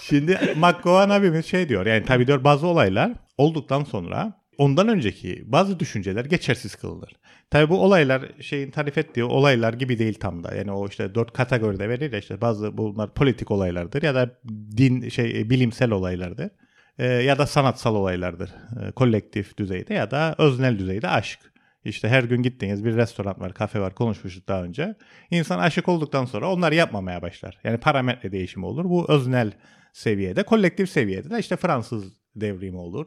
[0.03, 5.81] Şimdi McGowan abimiz şey diyor yani tabii diyor bazı olaylar olduktan sonra ondan önceki bazı
[5.81, 7.13] düşünceler geçersiz kılınır.
[7.51, 10.55] Tabii bu olaylar şeyin tarif ettiği olaylar gibi değil tam da.
[10.55, 14.39] Yani o işte dört kategoride verir ya işte bazı bunlar politik olaylardır ya da
[14.77, 16.51] din şey e, bilimsel olaylardır.
[16.99, 18.51] E, ya da sanatsal olaylardır.
[18.83, 21.41] E, kolektif düzeyde ya da öznel düzeyde aşk.
[21.85, 24.95] İşte her gün gittiğiniz bir restoran var, kafe var konuşmuştuk daha önce.
[25.31, 27.59] İnsan aşık olduktan sonra onları yapmamaya başlar.
[27.65, 28.85] Yani parametre değişimi olur.
[28.85, 29.53] Bu öznel
[29.93, 33.07] seviyede, kolektif seviyede de işte Fransız devrimi olur.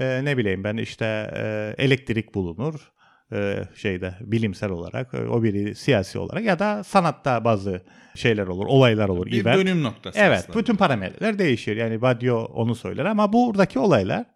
[0.00, 2.92] Ee, ne bileyim ben işte e, elektrik bulunur.
[3.32, 7.82] e, şeyde bilimsel olarak, e, o biri siyasi olarak ya da sanatta bazı
[8.14, 9.26] şeyler olur, olaylar olur.
[9.26, 9.58] Bir event.
[9.58, 10.58] dönüm noktası Evet, aslında.
[10.58, 11.76] bütün parametreler değişir.
[11.76, 14.26] Yani Badiou onu söyler ama buradaki olaylar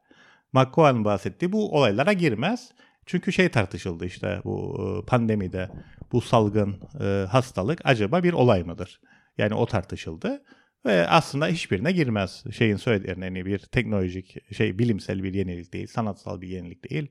[0.53, 2.71] McCoy'un bahsettiği bu olaylara girmez.
[3.07, 5.69] Çünkü şey tartışıldı işte bu e, pandemide
[6.13, 9.01] bu salgın e, hastalık acaba bir olay mıdır?
[9.39, 10.43] Yani o tartışıldı
[10.87, 12.45] ve aslında hiçbirine girmez.
[12.53, 17.07] Şeyin söylediğine yani bir teknolojik şey bilimsel bir yenilik değil, sanatsal bir yenilik değil,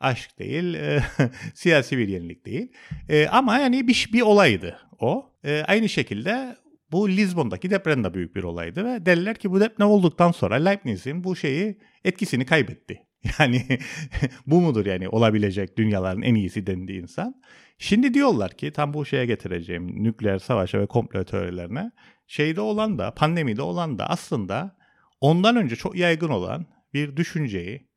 [0.00, 1.02] aşk değil, e,
[1.54, 2.72] siyasi bir yenilik değil.
[3.08, 5.30] E, ama yani bir, bir olaydı o.
[5.44, 6.56] E, aynı şekilde
[6.92, 11.24] bu Lizbon'daki deprem de büyük bir olaydı ve derler ki bu deprem olduktan sonra Leibniz'in
[11.24, 13.02] bu şeyi etkisini kaybetti.
[13.38, 13.62] Yani
[14.46, 17.42] bu mudur yani olabilecek dünyaların en iyisi dendiği insan.
[17.78, 21.90] Şimdi diyorlar ki tam bu şeye getireceğim nükleer savaşa ve komplo teorilerine
[22.26, 24.76] şeyde olan da pandemide olan da aslında
[25.20, 27.88] ondan önce çok yaygın olan bir düşünceyi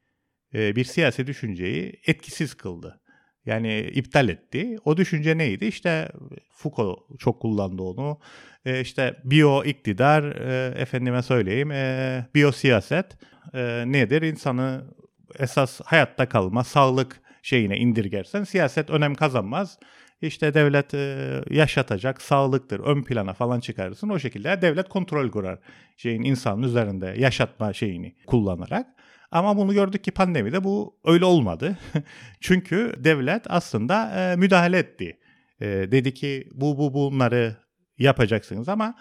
[0.54, 3.02] e, bir siyasi düşünceyi etkisiz kıldı.
[3.46, 4.78] Yani iptal etti.
[4.86, 5.66] O düşünce neydi?
[5.66, 6.12] İşte
[6.52, 8.20] Foucault çok kullandı onu.
[8.66, 13.18] E, işte biyo iktidar, e, efendime söyleyeyim, e, biyo siyaset
[13.54, 14.22] e, nedir?
[14.22, 14.94] İnsanı
[15.40, 19.80] esas hayatta kalma, sağlık şeyine indirgersen siyaset önem kazanmaz.
[20.22, 24.10] İşte devlet e, yaşatacak, sağlıktır, ön plana falan çıkarırsın.
[24.10, 25.60] O şekilde devlet kontrol kurar
[25.98, 28.88] şeyin insanın üzerinde yaşatma şeyini kullanarak.
[29.32, 31.78] Ama bunu gördük ki pandemide bu öyle olmadı.
[32.42, 35.20] Çünkü devlet aslında e, müdahale etti.
[35.62, 37.56] E, dedi ki bu bu bunları
[37.98, 38.96] yapacaksınız ama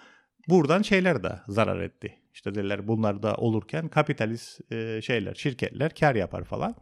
[0.47, 2.19] buradan şeyler de zarar etti.
[2.33, 6.75] İşte dediler bunlar da olurken kapitalist şeyler, şirketler kar yapar falan.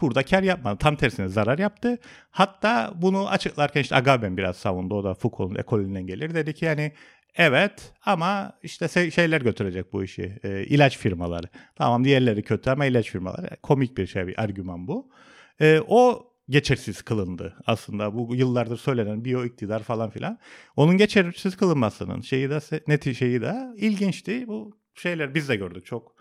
[0.00, 0.78] Burada kar yapmadı.
[0.78, 1.98] Tam tersine zarar yaptı.
[2.30, 4.94] Hatta bunu açıklarken işte Agamben biraz savundu.
[4.94, 6.34] O da Foucault'un ekolünden gelir.
[6.34, 6.92] Dedi ki yani
[7.36, 10.38] evet ama işte şeyler götürecek bu işi.
[10.42, 11.46] E, ilaç firmaları.
[11.76, 13.56] Tamam diğerleri kötü ama ilaç firmaları.
[13.62, 15.10] Komik bir şey bir argüman bu.
[15.60, 18.14] E, o geçersiz kılındı aslında.
[18.14, 20.38] Bu yıllardır söylenen biyo iktidar falan filan.
[20.76, 24.48] Onun geçersiz kılınmasının şeyi de neti şeyi de ilginçti.
[24.48, 26.16] Bu şeyler biz de gördük çok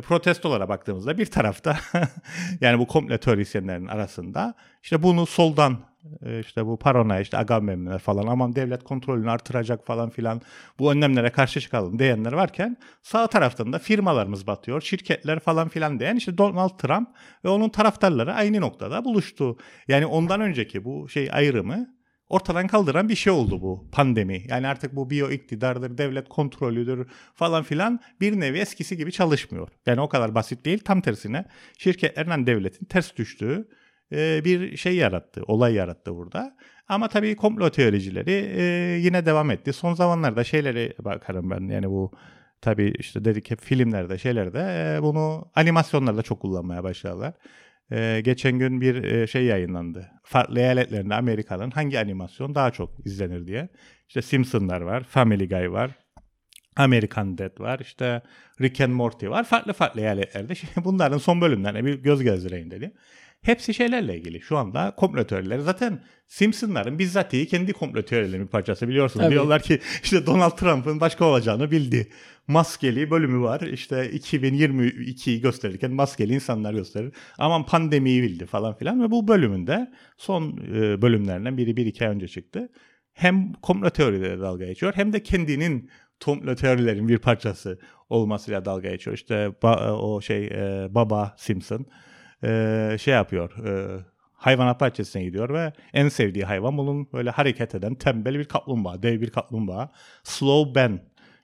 [0.00, 1.78] protestolara baktığımızda bir tarafta
[2.60, 5.78] yani bu komple teorisyenlerin arasında işte bunu soldan
[6.22, 10.40] e, işte bu paranoya işte Agamemnonlar falan aman devlet kontrolünü artıracak falan filan
[10.78, 16.16] bu önlemlere karşı çıkalım diyenler varken sağ taraftan da firmalarımız batıyor şirketler falan filan diyen
[16.16, 17.08] işte Donald Trump
[17.44, 19.56] ve onun taraftarları aynı noktada buluştu.
[19.88, 21.95] Yani ondan önceki bu şey ayrımı
[22.28, 24.42] ortadan kaldıran bir şey oldu bu pandemi.
[24.48, 29.68] Yani artık bu biyo iktidardır, devlet kontrolüdür falan filan bir nevi eskisi gibi çalışmıyor.
[29.86, 30.78] Yani o kadar basit değil.
[30.78, 31.44] Tam tersine
[31.78, 33.68] şirketlerle devletin ters düştüğü
[34.12, 36.56] e, bir şey yarattı, olay yarattı burada.
[36.88, 38.62] Ama tabii komplo teoricileri e,
[39.02, 39.72] yine devam etti.
[39.72, 42.12] Son zamanlarda şeylere bakarım ben yani bu
[42.60, 47.34] tabii işte dedik hep filmlerde şeylerde e, bunu animasyonlarda çok kullanmaya başladılar.
[47.92, 50.10] Ee, geçen gün bir e, şey yayınlandı.
[50.24, 53.68] Farklı eyaletlerinde Amerika'nın hangi animasyon daha çok izlenir diye.
[54.08, 55.90] İşte Simpsonlar var, Family Guy var,
[56.76, 58.22] American Dad var, işte
[58.60, 59.44] Rick and Morty var.
[59.44, 60.54] Farklı farklı eyaletlerde.
[60.54, 62.92] Şimdi bunların son bölümlerine bir göz gezdireyim dedim.
[63.42, 64.40] Hepsi şeylerle ilgili.
[64.40, 65.62] Şu anda komplo teorileri.
[65.62, 69.24] Zaten Simpsonların bizzatihi kendi komplo teorilerinin bir parçası biliyorsunuz.
[69.24, 69.32] Tabii.
[69.32, 72.08] Diyorlar ki işte Donald Trump'ın başka olacağını bildi.
[72.48, 73.60] Maskeli bölümü var.
[73.60, 77.14] İşte 2022'yi gösterirken maskeli insanlar gösterir.
[77.38, 79.02] Aman pandemiyi bildi falan filan.
[79.02, 82.68] Ve bu bölümünde son e, bölümlerinden biri bir iki ay önce çıktı.
[83.12, 85.90] Hem komplo teorileri dalga geçiyor hem de kendinin
[86.24, 87.78] komplo teorilerin bir parçası
[88.08, 89.16] olmasıyla dalga geçiyor.
[89.16, 91.86] İşte ba- o şey e, baba Simpson
[92.44, 93.66] e, şey yapıyor.
[93.66, 94.00] E,
[94.32, 99.20] hayvanat bahçesine gidiyor ve en sevdiği hayvan bunun böyle hareket eden tembel bir kaplumbağa, dev
[99.20, 99.92] bir kaplumbağa.
[100.24, 101.00] Slow Ben.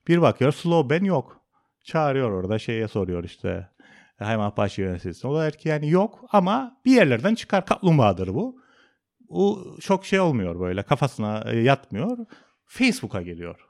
[0.08, 1.42] Bir bakıyor Slow Ben yok.
[1.84, 3.68] Çağırıyor orada şeye soruyor işte
[4.18, 5.30] hayvanat bahçe yöneticisine.
[5.30, 8.62] O da der ki yani yok ama bir yerlerden çıkar kaplumbağadır bu.
[9.20, 12.18] Bu çok şey olmuyor böyle kafasına e, yatmıyor.
[12.66, 13.68] Facebook'a geliyor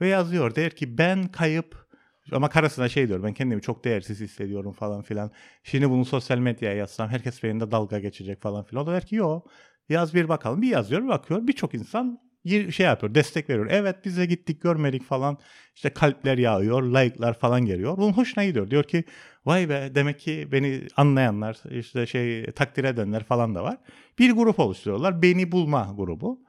[0.00, 1.84] ve yazıyor der ki ben kayıp
[2.32, 5.30] ama karısına şey diyor ben kendimi çok değersiz hissediyorum falan filan.
[5.62, 8.84] Şimdi bunu sosyal medyaya yazsam herkes benimle dalga geçecek falan filan.
[8.84, 9.50] O da der ki yok
[9.88, 10.62] yaz bir bakalım.
[10.62, 13.66] Bir yazıyor bir bakıyor birçok insan şey yapıyor destek veriyor.
[13.70, 15.38] Evet bize gittik görmedik falan.
[15.74, 17.96] İşte kalpler yağıyor like'lar falan geliyor.
[17.96, 18.70] Bunun hoşuna gidiyor.
[18.70, 19.04] Diyor ki
[19.46, 23.76] vay be demek ki beni anlayanlar işte şey takdir edenler falan da var.
[24.18, 25.22] Bir grup oluşturuyorlar.
[25.22, 26.40] Beni bulma grubu.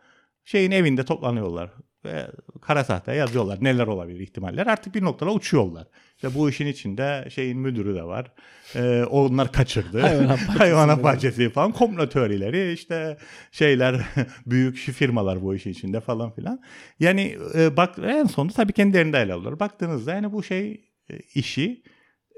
[0.46, 1.72] Şeyin evinde toplanıyorlar
[2.06, 2.28] ve
[2.62, 4.68] kara tahtaya yazıyorlar neler olabilir ihtimaller.
[4.68, 5.88] Artık bir noktada uçuyorlar.
[6.16, 8.32] İşte bu işin içinde şeyin müdürü de var.
[8.76, 10.00] Ee, onlar kaçırdı.
[10.02, 11.04] Hayvanat bahçesi Hayvanat müdürü.
[11.04, 11.72] bahçesi falan.
[11.72, 13.18] Komplo teorileri işte
[13.52, 14.02] şeyler
[14.46, 16.62] büyük firmalar bu işin içinde falan filan.
[17.00, 19.60] Yani e, bak en sonunda tabii kendilerinde ele alıyorlar.
[19.60, 21.84] Baktığınızda yani bu şey e, işi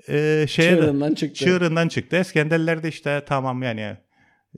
[0.10, 1.46] e, şeye de- Çığırından çıktı.
[1.46, 2.16] çığırından çıktı.
[2.16, 3.98] Eskenderler de işte tamam yani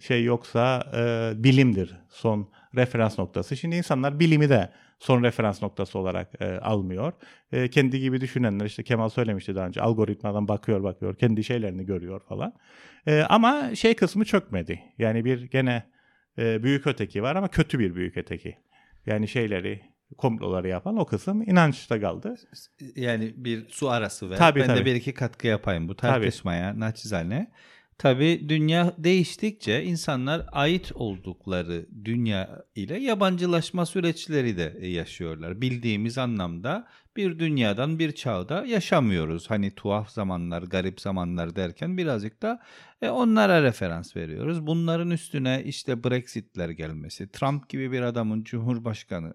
[0.02, 3.58] şey yoksa e, bilimdir son referans noktası.
[3.58, 7.14] Şimdi insanlar bilimi de son referans noktası olarak e, almıyor.
[7.52, 12.22] E, kendi gibi düşünenler işte Kemal söylemişti daha önce algoritmadan bakıyor bakıyor kendi şeylerini görüyor
[12.30, 12.54] falan.
[13.08, 14.80] E, ama şey kısmı çökmedi.
[14.98, 15.84] Yani bir gene
[16.38, 18.58] e, büyük öteki var ama kötü bir büyük öteki.
[19.06, 19.82] Yani şeyleri
[20.18, 22.36] komploları yapan o kısım inançta kaldı.
[22.96, 24.38] Yani bir su arası ver.
[24.38, 24.86] Tabii, ben de tabii.
[24.86, 26.12] bir iki katkı yapayım bu Tabii.
[26.12, 27.52] tartışmaya naçizane.
[28.00, 35.62] Tabii dünya değiştikçe insanlar ait oldukları dünya ile yabancılaşma süreçleri de yaşıyorlar.
[35.62, 36.88] Bildiğimiz anlamda
[37.20, 39.50] bir dünyadan bir çağda yaşamıyoruz.
[39.50, 42.60] Hani tuhaf zamanlar, garip zamanlar derken birazcık da
[43.02, 44.68] e, onlara referans veriyoruz.
[44.68, 49.34] Bunların üstüne işte Brexit'ler gelmesi, Trump gibi bir adamın Cumhurbaşkanı,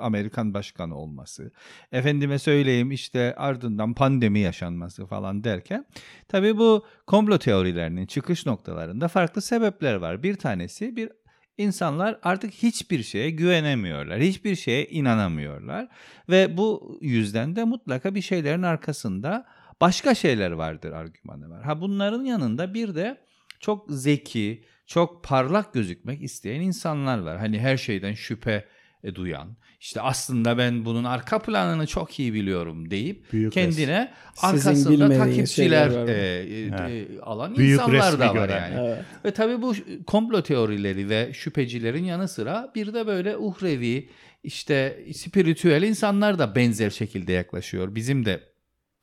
[0.00, 1.52] Amerikan başkanı olması,
[1.92, 5.86] efendime söyleyeyim işte ardından pandemi yaşanması falan derken
[6.28, 10.22] tabii bu komplo teorilerinin çıkış noktalarında farklı sebepler var.
[10.22, 11.10] Bir tanesi bir
[11.58, 14.20] insanlar artık hiçbir şeye güvenemiyorlar.
[14.20, 15.88] Hiçbir şeye inanamıyorlar
[16.28, 19.46] ve bu yüzden de mutlaka bir şeylerin arkasında
[19.80, 21.62] başka şeyler vardır argümanı var.
[21.62, 23.20] Ha bunların yanında bir de
[23.60, 27.38] çok zeki, çok parlak gözükmek isteyen insanlar var.
[27.38, 28.64] Hani her şeyden şüphe
[29.04, 34.46] e, duyan, işte aslında ben bunun arka planını çok iyi biliyorum deyip Büyük kendine Sizin
[34.46, 38.72] arkasında takipçiler e, e, e, alan Büyük insanlar da var gören.
[38.72, 38.86] yani.
[38.88, 39.04] Evet.
[39.24, 39.74] Ve tabii bu
[40.06, 44.08] komplo teorileri ve şüphecilerin yanı sıra bir de böyle uhrevi,
[44.44, 47.94] işte spiritüel insanlar da benzer şekilde yaklaşıyor.
[47.94, 48.40] Bizim de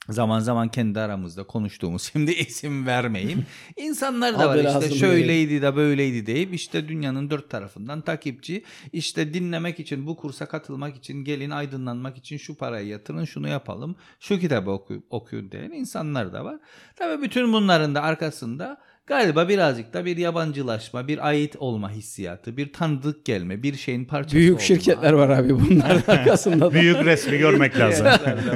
[0.09, 3.45] zaman zaman kendi aramızda konuştuğumuz şimdi isim vermeyeyim.
[3.77, 9.79] İnsanlar da var işte şöyleydi de böyleydi deyip işte dünyanın dört tarafından takipçi işte dinlemek
[9.79, 14.71] için bu kursa katılmak için gelin aydınlanmak için şu parayı yatırın şunu yapalım şu kitabı
[14.71, 16.59] oku, okuyun diyen insanlar da var.
[16.95, 18.77] Tabii bütün bunların da arkasında
[19.09, 24.35] galiba birazcık da bir yabancılaşma, bir ait olma hissiyatı, bir tanıdık gelme, bir şeyin parçası
[24.35, 24.59] Büyük olma.
[24.61, 26.73] şirketler var abi bunların arkasında da.
[26.73, 28.07] Büyük resmi görmek lazım.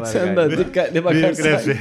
[0.05, 1.45] Sen de dikkatli Büyük bakarsan.
[1.45, 1.77] resmi.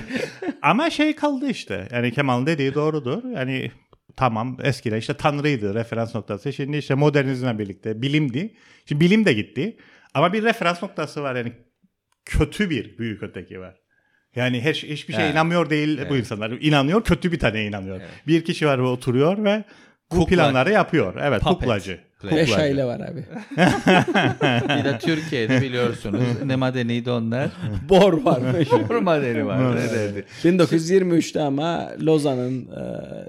[0.62, 1.88] Ama şey kaldı işte.
[1.92, 3.24] Yani Kemal'in dediği doğrudur.
[3.24, 3.70] Yani
[4.16, 6.52] tamam eskiden işte tanrıydı referans noktası.
[6.52, 8.54] Şimdi işte modernizmle birlikte bilimdi.
[8.86, 9.76] Şimdi bilim de gitti.
[10.14, 11.52] Ama bir referans noktası var yani
[12.24, 13.81] kötü bir büyük öteki var.
[14.36, 15.32] Yani her şey- hiçbir şeye Evet.
[15.34, 16.12] inanmıyor değil bu Evet.
[16.20, 16.50] insanlar.
[16.50, 17.96] İnanıyor, kötü bir tane inanıyor.
[17.96, 18.08] Evet.
[18.26, 19.64] Bir kişi var ve oturuyor ve
[20.12, 20.34] bu Kukla.
[20.36, 21.14] planları yapıyor.
[21.22, 21.58] Evet, Puppet.
[21.58, 21.98] kuklacı.
[22.30, 23.24] Beş aile var abi.
[24.78, 27.48] Bir de Türkiye'de biliyorsunuz ne madeniydi onlar?
[27.88, 28.40] Bor var.
[28.88, 29.76] Bor madeni var.
[29.76, 30.24] Ne derdi?
[30.44, 32.60] 1923'te ama Lozan'ın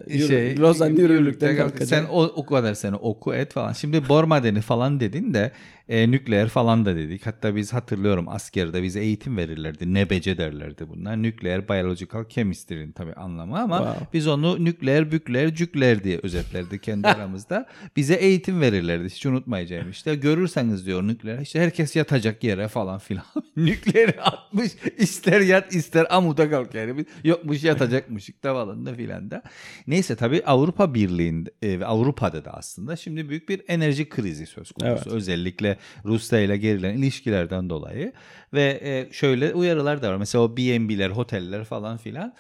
[0.08, 2.08] e, yürü- Şey, Lozan yürürlükten Sen kalkacak.
[2.12, 3.74] o, o kadar sene oku et falan.
[3.74, 5.52] Şimdi bor madeni falan dedin de
[5.90, 7.26] e, nükleer falan da dedik.
[7.26, 9.94] Hatta biz hatırlıyorum askerde bize eğitim verirlerdi.
[9.94, 11.22] Nebece derlerdi bunlar.
[11.24, 14.08] Nükleer biological chemistry'nin tabii anlamı ama Wow.
[14.14, 17.68] biz onu nükleer, bükleer, cükler diye özetlerdik kendi aramızda.
[17.96, 19.10] Bize eğitim verirlerdi.
[19.10, 20.16] Hiç unutmayacağım işte.
[20.16, 23.24] Görürseniz diyor nükleer işte herkes yatacak yere falan filan.
[23.58, 27.06] Nükleeri atmış ister yat ister amuda kalk yani.
[27.24, 29.44] Yokmuş yatacakmışık da falan da filan da.
[29.88, 35.04] Neyse tabii Avrupa Birliği'nde ve Avrupa'da da aslında şimdi büyük bir enerji krizi söz konusu.
[35.06, 35.08] Evet.
[35.08, 38.14] Özellikle Rusya ile gerilen ilişkilerden dolayı
[38.54, 40.18] ve e, şöyle uyarılar da var.
[40.18, 42.34] Mesela o B&B'ler, oteller falan filan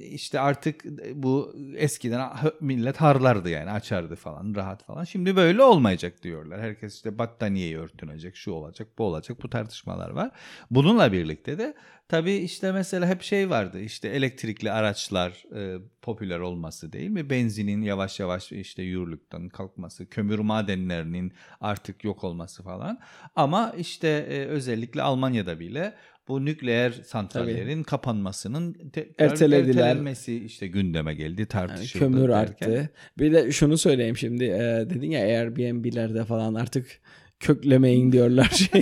[0.00, 2.30] işte artık bu eskiden
[2.60, 5.04] millet harlardı yani açardı falan rahat falan.
[5.04, 6.60] Şimdi böyle olmayacak diyorlar.
[6.60, 9.42] Herkes işte battaniyeyi örtünecek, şu olacak, bu olacak.
[9.42, 10.30] Bu tartışmalar var.
[10.70, 11.74] Bununla birlikte de
[12.08, 13.80] tabii işte mesela hep şey vardı.
[13.80, 17.30] işte elektrikli araçlar e, popüler olması değil mi?
[17.30, 22.98] Benzinin yavaş yavaş işte yürürlükten kalkması, kömür madenlerinin artık yok olması falan.
[23.36, 25.94] Ama işte e, özellikle Almanya'da bile
[26.28, 29.68] bu nükleer santrallerin kapanmasının tekrar Ertelediler.
[29.68, 31.98] ertelenmesi işte gündeme geldi Yani tartışıldı.
[32.04, 32.70] kömür derken.
[32.70, 32.90] arttı.
[33.18, 34.44] Bir de şunu söyleyeyim şimdi.
[34.44, 37.00] e, dedin ya Airbnb'lerde falan artık
[37.40, 38.80] köklemeyin diyorlar şey.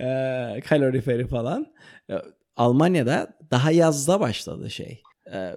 [0.00, 1.66] e, kaloriferi falan.
[2.10, 2.14] E,
[2.56, 5.02] Almanya'da daha yazda başladı şey.
[5.32, 5.52] E,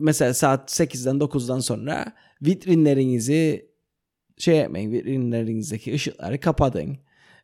[0.00, 3.72] mesela saat 8'den 9'dan sonra vitrinlerinizi
[4.38, 6.98] şey yapmayın vitrinlerinizdeki ışıkları kapatın.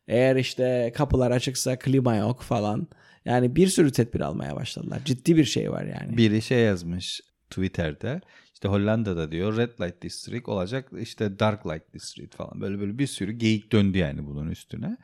[0.09, 2.87] Eğer işte kapılar açıksa klima yok falan.
[3.25, 4.99] Yani bir sürü tedbir almaya başladılar.
[5.05, 6.17] Ciddi bir şey var yani.
[6.17, 8.21] Biri şey yazmış Twitter'da.
[8.53, 12.61] İşte Hollanda'da diyor Red Light District olacak işte Dark Light District falan.
[12.61, 14.97] Böyle böyle bir sürü geyik döndü yani bunun üstüne.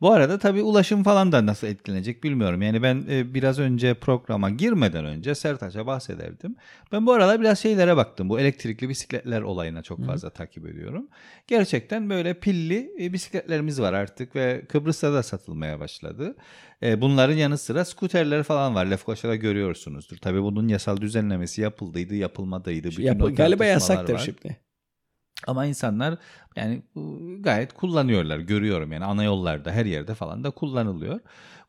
[0.00, 2.62] Bu arada tabii ulaşım falan da nasıl etkilenecek bilmiyorum.
[2.62, 6.56] Yani ben e, biraz önce programa girmeden önce Sertaç'a bahsederdim.
[6.92, 8.28] Ben bu aralar biraz şeylere baktım.
[8.28, 11.08] Bu elektrikli bisikletler olayına çok fazla takip ediyorum.
[11.46, 16.36] Gerçekten böyle pilli e, bisikletlerimiz var artık ve Kıbrıs'ta da satılmaya başladı.
[16.82, 18.86] E, bunların yanı sıra skuterler falan var.
[18.86, 20.16] Lefkoşa'da görüyorsunuzdur.
[20.16, 22.88] Tabii bunun yasal düzenlemesi yapıldıydı, yapılmadıydı.
[22.88, 24.18] Bütün Yap- galiba yasaktır var.
[24.18, 24.65] şimdi.
[25.46, 26.18] Ama insanlar
[26.56, 26.82] yani
[27.40, 28.38] gayet kullanıyorlar.
[28.38, 31.20] Görüyorum yani ana yollarda her yerde falan da kullanılıyor.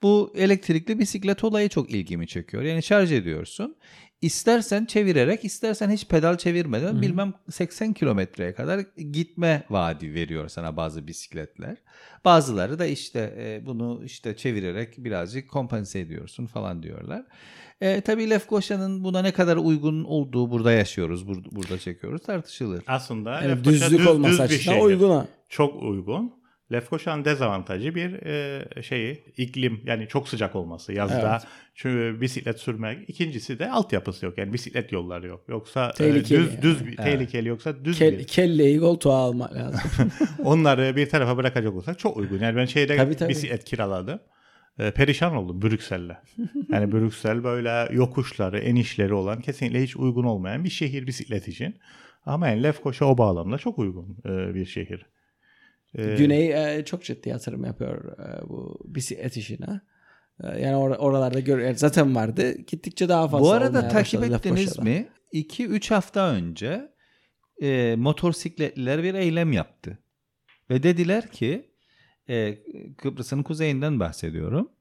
[0.04, 2.64] Bu elektrikli bisiklet olayı çok ilgimi çekiyor.
[2.64, 3.76] Yani şarj ediyorsun.
[4.22, 8.80] İstersen çevirerek, istersen hiç pedal çevirmeden bilmem 80 kilometreye kadar
[9.12, 11.78] gitme vaadi veriyor sana bazı bisikletler.
[12.26, 17.26] Bazıları da işte e, bunu işte çevirerek birazcık kompanse ediyorsun falan diyorlar.
[17.82, 22.84] E, tabii Lefkoşa'nın buna ne kadar uygun olduğu burada yaşıyoruz, bur- burada çekiyoruz tartışılır.
[22.88, 24.86] Aslında Yani Lefkoşa düzlük düz- olması düz bir açısından şehir.
[24.86, 25.28] uygun ha.
[25.50, 26.34] Çok uygun.
[26.72, 31.48] Lefkoşa'nın dezavantajı bir e, şeyi iklim yani çok sıcak olması yazda Evet.
[31.76, 33.10] çünkü bisiklet sürmek.
[33.10, 35.44] İkincisi de altyapısı yok yani bisiklet yolları yok.
[35.48, 36.62] Yoksa e, Tehlikeli düz yani.
[36.62, 38.24] düz bir tehlikeli yoksa düz Kel, bir.
[38.28, 40.12] kelleyi koltuğa almak lazım.
[40.44, 42.40] Onları bir tarafa bırakacak olsak çok uygun.
[42.40, 43.30] Yani ben şeyde Tabii, tabii.
[43.30, 44.20] bisiklet kiraladım.
[44.80, 46.18] E, perişan oldum Brüksel'le.
[46.70, 51.76] Yani Brüksel böyle yokuşları, enişleri olan kesinlikle hiç uygun olmayan bir şehir bisiklet için.
[52.26, 55.06] Ama yani Lefkoşa o bağlamda çok uygun e, bir şehir.
[55.96, 59.82] E, Güney e, çok ciddi yatırım yapıyor e, bu bisiklet işine.
[60.44, 62.52] E, yani or- oralarda gör yani zaten vardı.
[62.58, 65.08] Gittikçe daha fazla Bu arada takip başladı ettiniz mi?
[65.34, 66.92] 2-3 hafta önce
[67.62, 70.00] e, motosikletliler bir eylem yaptı.
[70.70, 71.72] Ve dediler ki
[72.30, 72.58] e,
[72.98, 74.72] Kıbrıs'ın kuzeyinden bahsediyorum.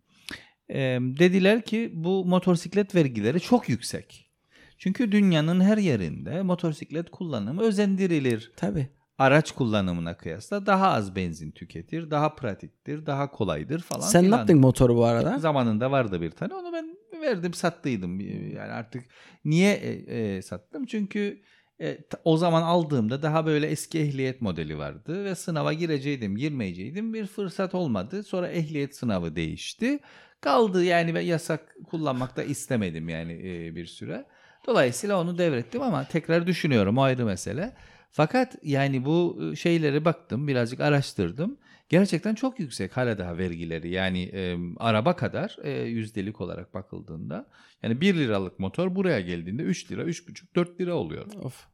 [0.70, 4.30] E, dediler ki bu motosiklet vergileri çok yüksek.
[4.78, 8.52] Çünkü dünyanın her yerinde motosiklet kullanımı özendirilir.
[8.56, 8.88] Tabii.
[9.18, 14.59] Araç kullanımına kıyasla daha az benzin tüketir, daha pratiktir, daha kolaydır falan Sen ne yaptın
[14.59, 15.38] motoru bu arada?
[15.38, 16.55] Zamanında vardı bir tane.
[16.55, 18.20] Onu ben verdim sattıydım.
[18.50, 19.05] Yani artık
[19.44, 20.87] niye e, e, sattım?
[20.87, 21.42] Çünkü
[21.81, 27.14] e, o zaman aldığımda daha böyle eski ehliyet modeli vardı ve sınava gireceydim, girmeyeceydim.
[27.14, 28.22] Bir fırsat olmadı.
[28.22, 29.98] Sonra ehliyet sınavı değişti.
[30.40, 34.24] Kaldı yani ve yasak kullanmak da istemedim yani e, bir süre.
[34.66, 37.72] Dolayısıyla onu devrettim ama tekrar düşünüyorum o ayrı mesele.
[38.16, 41.59] Fakat yani bu şeylere baktım, birazcık araştırdım.
[41.88, 43.90] Gerçekten çok yüksek hala daha vergileri.
[43.90, 47.48] Yani e, araba kadar e, yüzdelik olarak bakıldığında.
[47.83, 51.26] Yani 1 liralık motor buraya geldiğinde 3 lira, 3,5, 4 lira oluyor.
[51.42, 51.66] Of.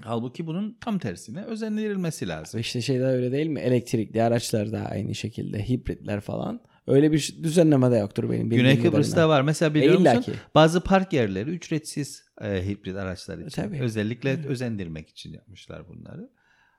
[0.00, 2.60] Halbuki bunun tam tersine özendirilmesi lazım.
[2.60, 3.60] İşte şeyde öyle değil mi?
[3.60, 5.68] Elektrikli araçlar da aynı şekilde.
[5.68, 6.60] Hibritler falan.
[6.86, 8.82] Öyle bir düzenleme de yoktur benim bildiğim Güney.
[8.82, 9.42] Kıbrıs'ta var.
[9.42, 10.20] Mesela biliyor E, musun?
[10.22, 10.32] ki.
[10.54, 13.62] Bazı park yerleri ücretsiz e, hibrit araçlar için.
[13.62, 13.80] tabii.
[13.80, 16.30] Özellikle özendirmek için yapmışlar bunları.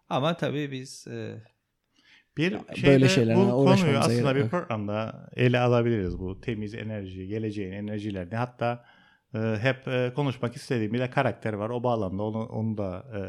[0.10, 1.36] Ama tabii biz e,
[2.38, 7.72] Bir Böyle şeyde şeylerle bu konuyu aslında bir programda ele alabiliriz bu temiz enerji, geleceğin
[7.72, 8.36] enerjilerini.
[8.36, 8.86] Hatta
[9.36, 11.70] e, hep e, konuşmak istediğim bir de karakter var.
[11.70, 13.20] O bağlamda onu, onu da e,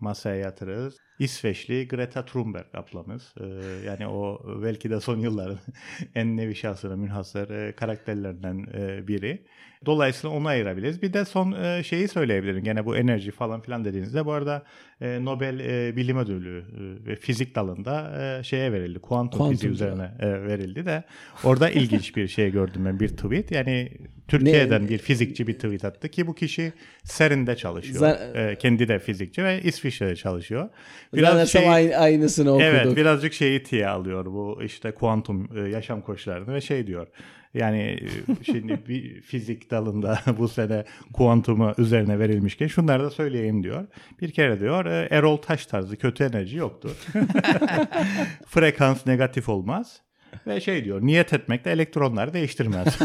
[0.00, 0.96] masaya yatırırız.
[1.18, 3.34] İsveçli Greta Thunberg ablamız.
[3.40, 3.44] E,
[3.86, 5.58] yani o belki de son yılların
[6.14, 9.46] en nevi şahsına münhasır e, karakterlerinden e, biri.
[9.86, 11.02] Dolayısıyla onu ayırabiliriz.
[11.02, 12.64] Bir de son e, şeyi söyleyebilirim.
[12.64, 14.62] Gene bu enerji falan filan dediğinizde bu arada
[15.00, 16.64] e, Nobel e, Bilim Ödülü
[17.06, 18.98] ve fizik dalında e, şeye verildi.
[18.98, 21.04] Kuantum, Kuantum fiziği üzerine e, verildi de
[21.44, 23.50] orada ilginç bir şey gördüm ben bir tweet.
[23.50, 23.92] Yani
[24.28, 24.88] Türkiye'den Ne?
[24.88, 26.72] bir fizikçi bir tweet attı ki bu kişi
[27.04, 28.16] CERN'de çalışıyor.
[28.34, 30.68] E, kendi de fizikçi ve İsviçre'de çalışıyor.
[31.14, 32.66] Biraz şey- aynı, aynısını okuduk.
[32.66, 37.06] Evet birazcık şeyi tiye alıyor bu işte kuantum e, yaşam koşullarını ve şey diyor.
[37.54, 43.86] Yani e, şimdi bir fizik dalında bu sene kuantumu üzerine verilmişken şunları da söyleyeyim diyor.
[44.20, 46.90] Bir kere diyor e, Erol Taş tarzı kötü enerji yoktur.
[48.46, 50.00] Frekans negatif olmaz.
[50.46, 52.98] Ve şey diyor niyet etmek de elektronları değiştirmez.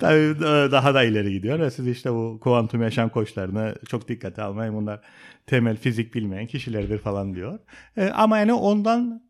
[0.00, 4.42] Tabii e, daha da ileri gidiyor ve siz işte bu kuantum yaşam koçlarını çok dikkate
[4.42, 4.74] almayın.
[4.74, 5.00] Bunlar
[5.46, 7.58] temel fizik bilmeyen kişilerdir falan diyor.
[7.96, 9.22] E, ama yani ondan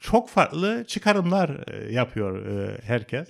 [0.00, 3.28] çok farklı çıkarımlar e, yapıyor e, herkes.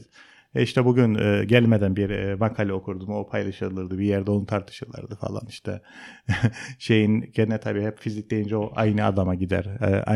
[0.54, 1.14] E işte bugün
[1.46, 3.08] gelmeden bir makale okurdum.
[3.08, 3.98] O paylaşılırdı.
[3.98, 5.82] Bir yerde onu tartışırlardı falan işte.
[6.78, 9.66] Şeyin gene tabii hep fizik deyince o aynı adama gider.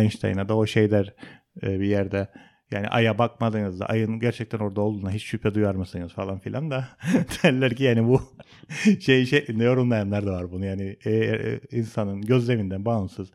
[0.00, 1.14] Einstein'a da o şey der
[1.62, 2.28] bir yerde.
[2.70, 6.88] Yani aya bakmadığınızda ayın gerçekten orada olduğuna hiç şüphe duyar mısınız falan filan da
[7.42, 8.22] derler ki yani bu
[9.00, 13.30] şey şeklinde yorumlayanlar da var bunu yani e, e, insanın gözleminden bağımsız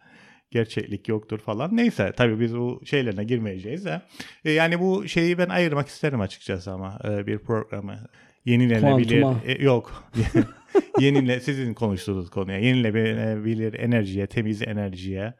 [0.51, 1.77] gerçeklik yoktur falan.
[1.77, 4.01] Neyse tabii biz bu şeylerine girmeyeceğiz de.
[4.45, 7.99] E, yani bu şeyi ben ayırmak isterim açıkçası ama e, bir programı.
[8.45, 9.21] Yenilenebilir.
[9.21, 9.51] Kuantuma.
[9.51, 10.03] e, yok.
[10.99, 12.59] Yenile sizin konuştuğunuz konuya.
[12.59, 15.33] Yenilenebilir enerjiye, temiz enerjiye,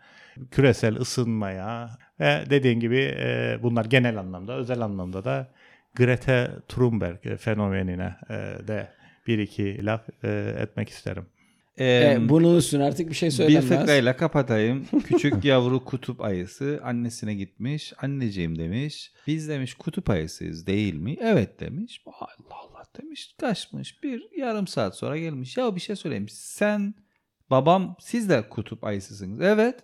[0.52, 1.90] küresel ısınmaya
[2.20, 5.52] ve dediğin gibi e, bunlar genel anlamda, özel anlamda da
[5.96, 8.34] Greta Thunberg fenomenine e,
[8.68, 8.88] de
[9.28, 11.26] bir iki laf e, etmek isterim.
[11.78, 13.80] E, E, bunun üstüne artık bir şey bir söylenmez.
[13.80, 14.86] fıkrayla kapatayım.
[15.04, 17.94] Küçük yavru kutup ayısı annesine gitmiş.
[18.02, 19.12] Anneciğim demiş.
[19.28, 21.18] Biz demiş kutup ayısıyız değil mi?
[21.22, 22.02] Evet demiş.
[22.06, 23.36] Allah Allah demiş.
[23.40, 24.04] Kaçmış.
[24.04, 25.58] Bir yarım saat sonra gelmiş.
[25.58, 26.30] Ya bir şey söyleyeyim.
[26.30, 26.94] Sen
[27.50, 29.42] Babam siz de kutup ayısısınız.
[29.42, 29.80] Evet.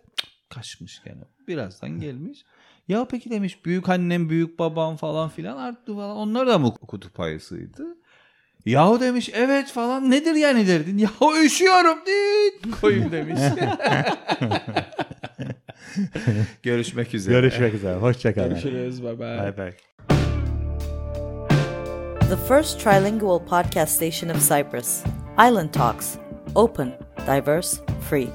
[0.49, 1.23] Kaçmış gene.
[1.47, 2.43] Birazdan gelmiş.
[2.87, 6.17] Ya peki demiş büyük annem, büyük babam falan filan arttı falan.
[6.17, 7.83] Onlar da mı kutup ayısıydı?
[8.65, 10.97] Yahu demiş evet falan nedir yani derdin?
[10.97, 12.51] Yahu üşüyorum değil
[12.81, 13.39] koyayım demiş.
[16.63, 17.33] Görüşmek üzere.
[17.35, 17.95] Görüşmek üzere.
[17.95, 18.49] Hoşçakalın.
[18.49, 19.03] Görüşürüz.
[19.03, 19.37] Bye bye.
[19.37, 19.73] Bye bye.
[22.29, 25.03] The first trilingual podcast station of Cyprus.
[25.49, 26.15] Island Talks.
[26.55, 26.91] Open,
[27.27, 27.77] diverse,
[28.09, 28.27] free.